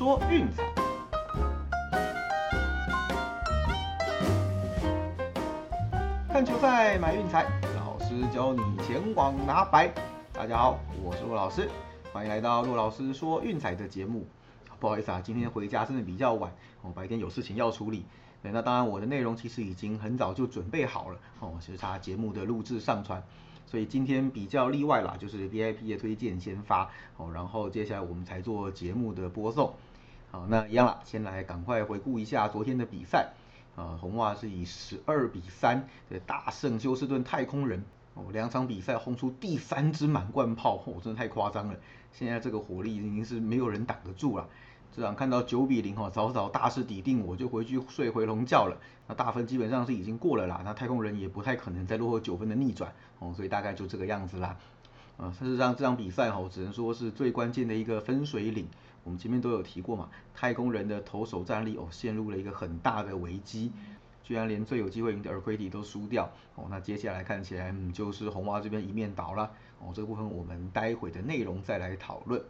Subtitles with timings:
[0.00, 0.64] 说运彩，
[6.26, 7.44] 看球赛买运彩，
[7.76, 9.92] 老师教你前往拿白。
[10.32, 11.68] 大家好，我是陆老师，
[12.14, 14.26] 欢迎来到陆老师说运彩的节目。
[14.78, 18.06] 不好意思啊，今天回家真的比较晚，我白天有事情要处理。
[18.40, 23.22] 那当然我的内容其实已经很早就准备好了，哦，是差节目的录制上传。
[23.66, 29.74] 所以今天比较例外啦，就是 VIP 的推荐先发，哦，然后接下来我们才做节目的播送。
[30.32, 33.32] 好，那一样啦，先来赶快回顾一下昨天的比赛。
[33.74, 37.84] 啊，红袜是以十二比三的大胜休斯顿太空人，
[38.14, 41.74] 哦，两场比赛轰出第三支满贯炮，哦，真的太夸张了。
[42.12, 44.48] 现在这个火力已经是没有人挡得住了。
[44.94, 48.76] 这场看到九比零哈，早早大势抵定，我就回去睡回笼觉了。
[49.08, 54.56] 那大分基本上是已经过了啦，那太空人也不太可能再落后九分的逆转哦，所以大概就这个样子啦。
[55.16, 58.66] 啊，事实上这场比赛哈，只能说是最关键的一个分水岭。
[59.04, 63.72] 我们前面都有提过嘛，太空人的投手战力哦，陷入了一个很大的危机，
[64.22, 66.66] 居然连最有机会赢的尔奎迪都输掉哦。
[66.70, 69.92] 那接下来看起来嗯，就是红蛙这边一面倒了哦。
[69.94, 72.42] 这部分我们待会的内容再来讨论。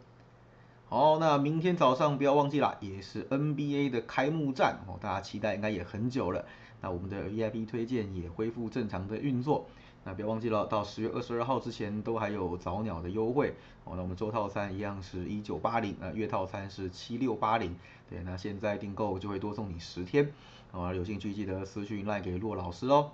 [0.89, 6.45] 好，那明天早上不要忘记了，也是 NBA 的开幕战哦，大家期待应该也很久了。
[6.81, 9.67] 那我们的 VIP 推荐也恢复正常的运作，
[10.03, 13.93] 那不要忘记了，到十月二十二号之前都还有早鸟的优惠哦。
[13.95, 17.75] 那我们周套餐一样是一九八零，那月套餐是七六八零，
[18.09, 20.33] 对，那现在订购就会多送你十天，
[20.71, 23.11] 哦，有兴趣记得私讯赖给骆老师哦。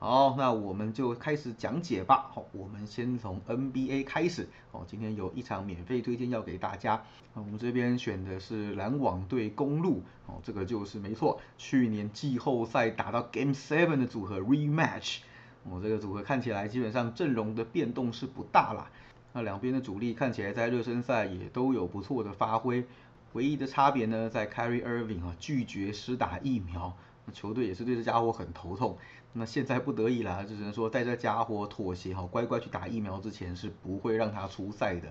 [0.00, 2.28] 好，那我们就开始讲解吧。
[2.34, 4.48] 好，我们先从 NBA 开始。
[4.72, 7.04] 哦，今天有一场免费推荐要给大家。
[7.34, 10.02] 我们这边选的是篮网对公路。
[10.26, 15.20] 哦，这个就是没错，去年季后赛打到 Game Seven 的组合 Rematch。
[15.68, 18.90] 我，这个组合看起来基本上阵容的变动是不大啦。
[19.32, 22.84] 那两边的主力看起来在热身赛也都有不错的发挥。
[23.32, 26.96] 唯一的差别呢，在 Kyrie Irving 啊拒绝施打疫苗。
[27.32, 28.98] 球队也是对这家伙很头痛，
[29.32, 35.10] 那现在不得已了，就只能说在这家伙妥协哈，乖乖去打疫苗之前是不会让他出赛的。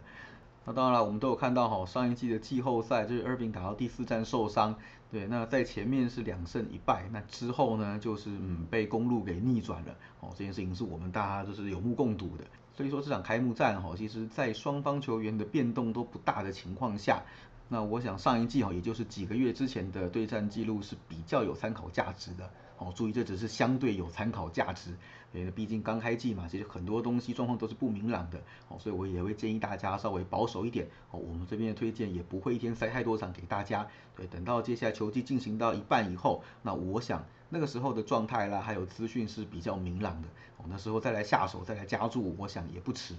[0.65, 4.75] 那当然了，我们都有看到哈，上一季的季后赛就是二兵打到第四战受伤，
[5.11, 12.45] 对，那在前面是两胜一败，那之后呢就是嗯被公路给逆转了，哦，这件事情是我们大家都是有目共睹的。
[12.75, 17.23] 所以说这场开幕战哈，其实在双方球员的变动都不大的情况下。
[17.69, 22.49] 那我想上一季哈，也就是几个月之前的对战记录是比较有参考价值的。
[22.77, 24.95] 哦，注意这只是相对有参考价值，
[25.33, 28.39] 因为毕竟刚开季嘛，其实很多东西状况都是不明朗的。
[28.67, 30.87] 哦，所以我也会建议大家稍微保守一点。
[31.11, 33.87] 哦，我们这边的推荐也不会一天塞太多场给大家。
[34.15, 40.27] 对，等到接下来球季进行到一半以后，那我想那个时候的状态啦，还有资讯是比较明朗的。
[40.57, 43.15] 哦，那时候再来下手，再来加注，我想也不迟。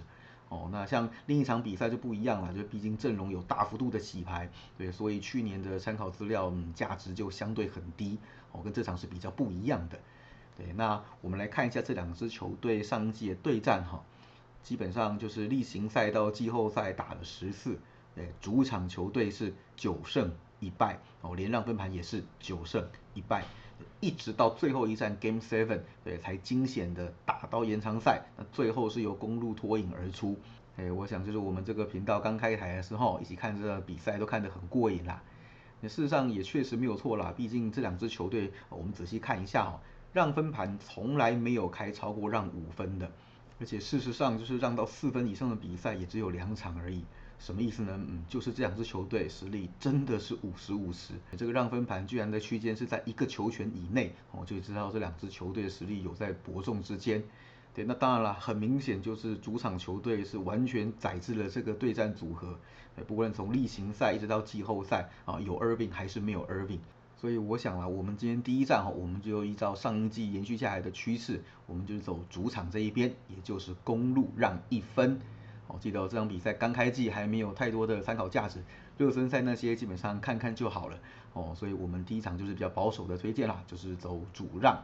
[0.50, 4.48] 哦，那像另一场比赛就不一样了，就毕竟阵容有大幅度的洗牌，
[4.78, 8.18] 对，所以去年的参考资料嗯价值就相对很低，
[8.52, 9.98] 哦，跟这场是比较不一样的。
[10.56, 14.04] 对，那我们来看一下这两支球队上季的对战哈，
[14.62, 17.78] 基本上就是例行赛到季后赛打了十次，
[18.14, 23.44] 对，主场球队是九胜一败，哦，连让分盘也是九胜一败。
[24.00, 30.38] 一直到最后一战 Game Seven，对，才惊险的打到延长赛，那最后是由公路脱颖而出。
[30.76, 35.22] 哎，我想就是我们这个频道刚开台的时候，一起看这个比赛都看得很过瘾啦。
[35.82, 39.80] 事实上也确实没有错啦，毕竟这两支球队，我们仔细看一下哦，
[40.14, 43.10] 让分盘从来没有开超过让五分的，
[43.58, 47.04] 而且事实上就是让到四分以上的比赛也只有两场而已。
[47.40, 48.00] 什么意思呢？
[48.08, 57.24] 嗯，就是这两支球队实力真的是五十五十，这个让分盘居然的区间是在一个球权以内，哦，就知道这两支球队的实力有在伯仲之间。
[57.74, 62.56] 对，那当然了，很明显就是主场球队是完全宰制了这个对战组合。
[63.08, 66.78] 不论从例行赛一直到季后赛啊，有 Irving 还是没有 Irving，
[67.16, 75.18] 所以我想啊，我们今天第一站哈，我们就依照上一季延续下来的趋势，我们就走主场这一边，也就是公路让一分。
[75.66, 78.62] 哦，记得这场比赛刚开季还没有太多的参考价值，
[78.98, 80.98] 热身赛那些基本上看看就好了。
[81.32, 84.78] 哦，所以我们第一场就是比较保守的推荐啦，就是走主让。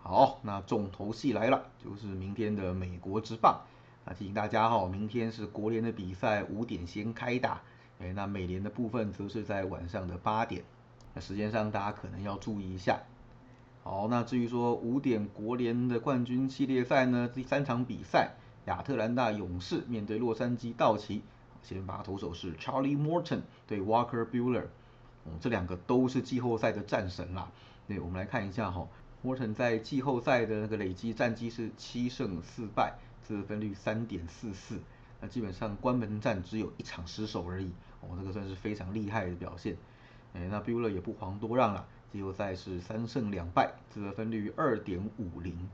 [0.00, 3.60] 好，那重头戏来了，就是明天的美国之棒。
[4.06, 7.60] 那提醒大家哈，明天是国联的比赛，五点先开打。
[8.00, 10.64] 哎，那美联的部分则是在晚上的八点。
[11.20, 13.00] 时间上大家可能要注意一下。
[13.82, 18.32] 好，那至于说五点国联的冠军系列赛呢，第三场比赛。
[18.66, 21.22] 亚特兰大勇士面对洛杉矶道奇，
[21.62, 24.64] 先发投手是 Charlie Morton 对 Walker Buehler，
[25.24, 27.50] 哦，这两个都是季后赛的战神啦。
[27.86, 28.86] 对，我们来看一下哈
[29.24, 32.92] ，Morton 在季后赛的那个累积战绩是七胜四败，
[33.22, 34.78] 自分率三点四四。
[35.22, 37.72] 那基本上关门战只有一场失手而已，
[38.02, 39.78] 哦，这个算是非常厉害的表现。
[40.38, 45.68] 哎，那 Buller 也不遑多让了，季后赛是三胜两败，自得分率二点五零。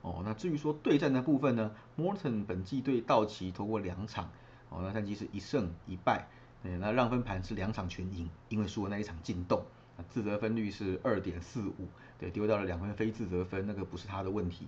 [0.00, 4.28] 哦，那至于说对战的部分呢，Morton 本季对道奇投过两场，
[4.70, 6.26] 哦，那战绩是一胜一败，
[6.64, 9.64] 对，那让分盘是两场全赢，因为输了那一场进洞，
[10.08, 11.86] 自责分率是二点四五，
[12.18, 14.66] 对，丢掉了两分非自责分，那个不是他的问题。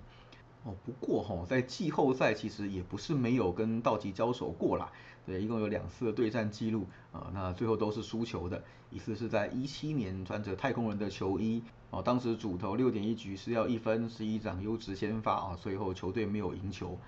[0.65, 4.91] 哦，不过哈，在季后赛其实也不是没有跟道奇交手过啦，
[5.27, 16.99] 对，一共有两次的对战记录，啊，那最后都是输球的，一次是在一七年穿着太空人的球衣，哦，当时主投六点一局是要一分，是一场优质先发啊，最后球队没有赢球。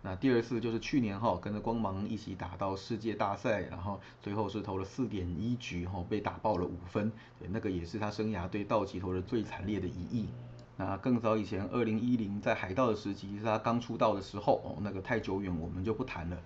[0.00, 10.28] 那第二次就是去年哈，跟着光芒一起打到世界大赛，然后最后是投了四点一局哈，被打爆了五分，对，那个也是他生涯对道奇投的最惨烈的一役。
[10.76, 16.36] 那更早以前，二零一零在海盗的时期是他刚出道的时候哦，那个太久远，我们就不谈了。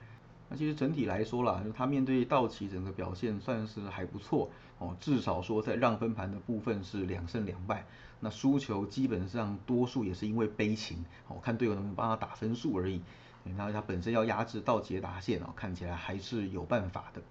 [0.50, 7.84] 那其实整体来说啦，就他面对道奇整个表现算是还不错哦，至少说在让分盘的部分是两胜两败。
[8.20, 13.00] 那输球基本上多数也是因为悲情哦，看队友能不能帮他打分数而已。
[13.56, 17.22] 然后他本身要压制道奇的打线哦，看起来还是有办法的。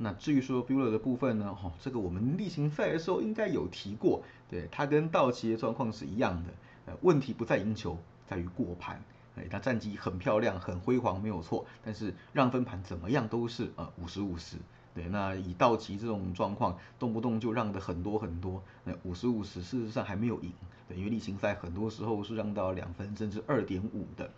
[0.00, 6.50] 那至于说 Buler 的部分呢，哈，这个我们例行赛的时候应该有提过，对他跟道奇的状况是一样的，
[6.86, 9.02] 呃，问题不在赢球，在于过盘，
[9.34, 14.56] 哎，他战绩很漂亮，很辉煌，没有错，但是让分盘怎么样都是呃五十五十，
[14.94, 20.52] 对，那以道奇这种状况，动不动就让的很多很多，那五十五十事实上还没有赢，
[20.86, 24.30] 对，因为例行赛很多时候是让到两分甚至二点五的，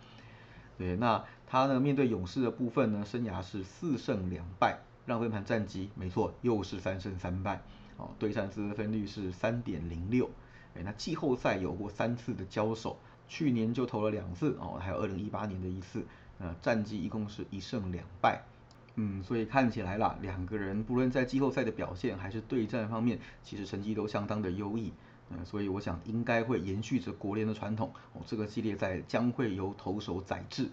[0.79, 4.79] 对，那他呢面对勇士的部分呢，生涯是四胜两败。
[5.11, 7.61] 让分盘战绩没错，又是三胜三败，
[7.97, 10.29] 哦，对战自分率是三点零六，
[10.73, 12.97] 哎，那季后赛有过三次的交手，
[13.27, 16.05] 去年就投了两次，哦，还有二零一八年的一次，
[16.39, 18.41] 呃，战绩一共是一胜两败，
[18.95, 24.93] 嗯，所以看起来啦，两个人不论在季后赛的表现还是对战方面，其实成绩都相当的优异，
[25.29, 30.69] 嗯，所以我想应该会延续着国联的传统，哦，这个系列赛将会由投手宰制，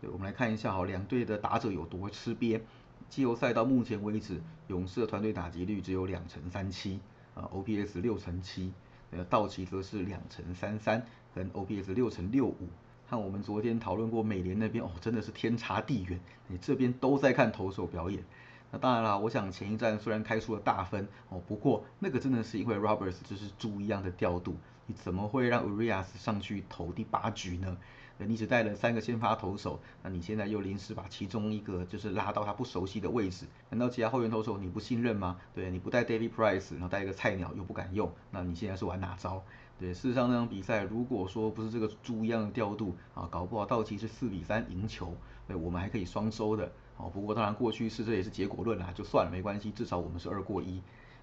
[0.00, 2.60] 对，我们来看一下哈，两队的打者有多吃瘪。
[3.08, 7.00] 季后赛到目前为止，勇士的团队打击率只有两成三七，
[7.34, 8.72] 啊，OPS 六成七，
[9.10, 12.68] 呃，道奇则是两成三三，跟 OPS 六成六五。
[13.08, 16.18] 看我们昨天讨论过美联那边哦，真的是天差地远，
[16.48, 18.24] 你这边都在看投手表演。
[18.70, 24.56] 那当然啦，我想前一站虽然开出了大分哦，不过那个真的是因为 Roberts 就是猪一样的调度，
[24.86, 27.76] 你怎么会让 Urias 上去投第八局呢？
[28.26, 35.36] 你只带了三个先发投手，那你现在又临时把其中一个就是拉到他不熟悉的位置，难道其他后援投手你不信任吗？
[35.54, 39.42] 对，你不带 David Price，然后带一个菜鸟又不敢用，那你现在是玩哪招？
[39.78, 45.14] 对，事实上那场比赛如果说不是这个猪一样的调度啊，搞不好道奇是四比三赢球，
[45.46, 46.70] 对，我们还可以双收的。
[46.98, 50.80] 哦，不过当然过去是这也是结果论啦，就算了没关系，至少我们是二过一。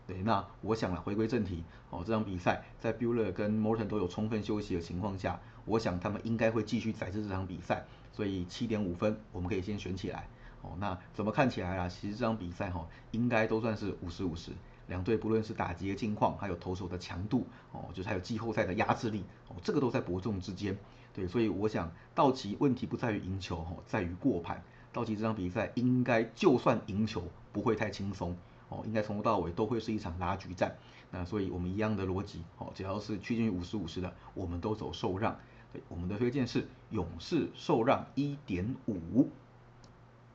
[0.09, 10.27] 对，那我想了，回归正题，哦，这场比赛在 Buller 跟 Morton 都有充分休息的情况下，我想他们应该会继续载制这场比赛，所以七点五分我们可以先选起来。
[10.63, 11.87] 哦，那怎么看起来啊？
[11.87, 14.51] 其实这场比赛哈，应该都算是五十五十，
[14.87, 20.75] 两队不论是打击的境况，还有投手的强度，哦，就是还有季后赛的压制力，哦，这个都在伯仲之间。
[21.13, 24.59] 对，所以我想道奇问题不在于赢球，哦，在于过盘。
[24.91, 27.23] 道奇这场比赛应该就算赢球，
[27.53, 28.35] 不会太轻松。
[28.69, 30.75] 哦，应该从头到尾都会是一场拉锯战，
[31.11, 35.37] 那所以我们一样的逻辑，哦，只要是趋近于五十五十的，我们都走受让。
[35.71, 39.29] 对，我们的推荐是勇士受让一点五。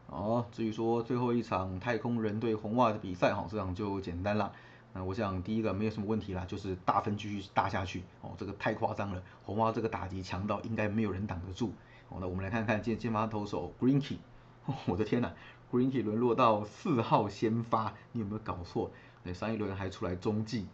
[0.07, 4.53] 哦，至于说最后一场太空人对红袜的比赛，哈，这样就简单了。
[4.93, 8.05] 那我想第一个没有什么问题啦，就是大分继续打下去。
[8.21, 11.73] 哦，这个太夸张了，红袜这个打击强到应该没有人挡得住。
[12.09, 14.19] 哦，那我们来看看今天先发投手 Greenkey，
[14.87, 15.33] 我的天呐
[15.75, 18.93] ！Greenkey 沦落到四号先发，你有没有搞错？
[19.25, 20.69] 对，上一轮还出来中继。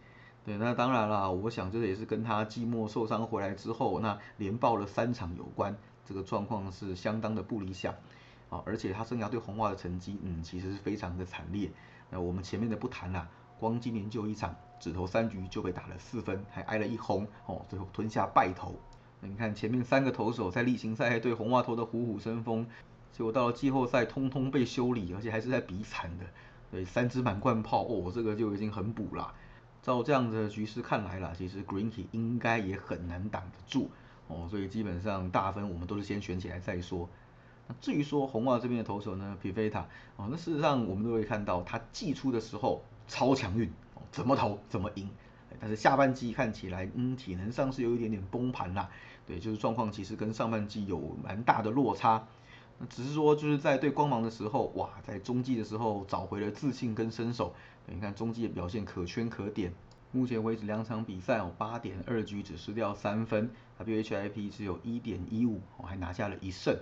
[0.45, 5.75] 对，那当然了，我想这也是跟他季末受伤回来之后，那连爆了三场有关。
[6.05, 7.91] 这个状况是相当的不理想
[8.51, 11.71] 啊，而且他生涯对红袜的成绩，嗯，其实是非常的惨烈。
[12.11, 13.27] 那我们前面的不谈了，
[13.59, 18.75] 光今年就一场，只投三局就被打了四分，还挨了一红哦，最后吞下败投。
[19.21, 22.67] 你看前面三个投手在例行赛对红袜投的虎虎生风。
[23.11, 26.25] 结果到了季后赛，通通被修理，而且还是在比惨的，
[26.71, 29.33] 对，三支满贯炮，哦，这个就已经很补了。
[29.81, 33.89] 照这样的局势看来啦，其实 Greenkey 应该也很难挡得住，
[34.27, 37.09] 哦，所以基本上大分我们都是先选起来再说。
[37.67, 39.81] 那至于说红袜这边的投手呢 p i v e t a
[40.15, 43.71] 哦，那事实上我们都会看到他季初的时候超强运，
[44.11, 45.09] 怎么投怎么赢，
[45.59, 48.89] 但是下半季看起来，嗯，体能上是有一点点崩盘啦，
[49.25, 52.27] 对，就是状况其实跟上半季有蛮大的落差。
[52.89, 57.53] 只是说就是在对光芒的时候，哇，在中继的时候找回了自信跟身手。
[57.85, 59.73] 你看中继的表现可圈可点。
[60.11, 66.77] 目前为止两场比赛哦，八点二局只失掉三分，WHIP 只有一点一五，还拿下了一胜。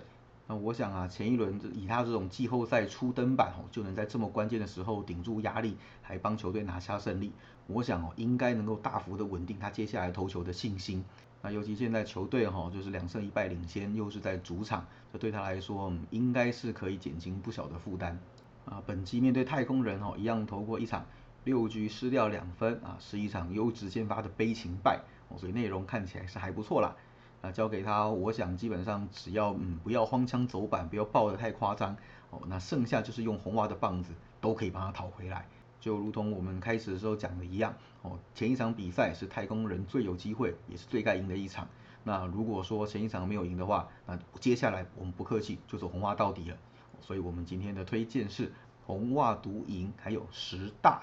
[0.48, 7.32] 那我想啊，前一轮以他这种季后赛初登板哦，就能在这么关键的时候顶住压力，还帮球队拿下胜利，
[7.68, 11.04] 我想哦，应该能够大幅的稳定他接下来投球的信心。
[11.42, 18.18] 那尤其现在球队哈，就是两胜一败领先，又是在主场，这对他来说，应该是可以减轻不小的负担。
[18.66, 21.04] 啊，本季面对太空人哦，一样投过一场。
[21.44, 26.94] 六局失掉两分啊，是一场优质先发的悲情败哦，所以内容看起来是还不错啦。
[27.40, 31.96] 啊，交给他，我想基本上只要嗯不要荒腔走板，不要爆得太夸张
[32.28, 35.48] 哦，那剩下就是用红袜的棒子都可以帮他讨回来。
[35.80, 41.66] 就如同我们开始的时候讲的一样哦，前一场比赛是太空人最有机会，也是最该赢的一场。
[42.04, 46.56] 那如果说前一场没有赢的话，那接下来我们不客气就走红袜到底了。
[47.00, 48.52] 所以我们今天的推荐是
[48.86, 51.02] 红袜独赢，还有十大。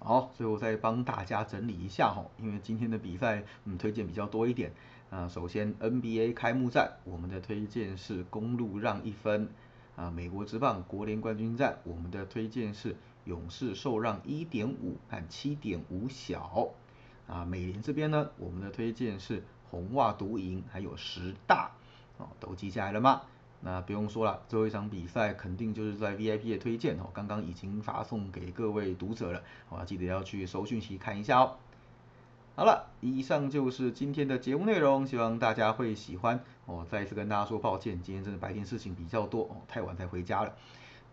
[0.00, 4.72] 好，最后再帮大家整理一下哈，因为今天的比赛嗯推荐比较多一点
[5.10, 5.28] 啊。
[5.28, 9.48] 首先 NBA 开幕战，我们的推荐是公路让一分
[9.94, 10.10] 啊。
[10.10, 16.70] 美国职棒国联冠军战，我们的推荐是勇士受让一点五和七点五小
[17.26, 17.44] 啊。
[17.44, 21.70] 美联这边呢，我们的推荐是红袜独赢，还有十大
[22.18, 23.22] 哦，都记下来了吗？
[23.64, 31.56] 那不用说了，最后一场比赛肯定就是在 VIP 的推荐哦，刚刚已经发送给各位读者了，好，记得要去收讯息看一下哦。
[32.56, 36.40] 好了，以上就是今天的节目内容，希望大家会喜欢。
[36.66, 40.54] 哦，再一次跟大家说抱歉，今天真的白天事情比较多哦，太晚才回家了。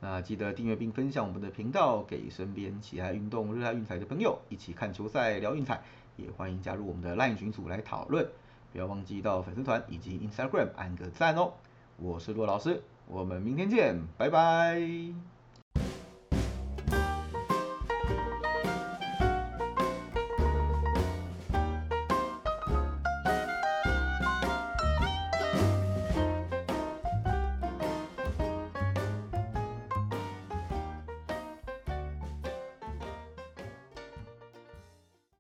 [0.02, 5.82] 那记得订阅并分享我们的频道，给身边喜爱运动、热爱运彩的朋友一起看球赛、聊运彩，
[6.16, 8.26] 也欢迎加入我们的 LINE 群组来讨论。
[8.72, 11.54] 不要忘记到粉丝团以及 Instagram 按个赞哦。
[11.98, 15.39] 我是骆老师，我们明天见，拜拜。